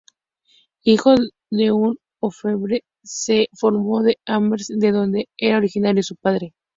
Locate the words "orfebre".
2.19-2.83